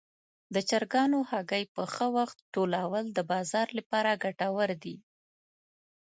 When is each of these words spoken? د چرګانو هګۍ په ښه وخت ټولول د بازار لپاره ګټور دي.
د 0.53 0.55
چرګانو 0.69 1.19
هګۍ 1.31 1.63
په 1.75 1.83
ښه 1.93 2.07
وخت 2.17 2.37
ټولول 2.53 3.05
د 3.17 3.19
بازار 3.31 3.67
لپاره 3.77 4.19
ګټور 4.23 4.69
دي. 4.83 4.95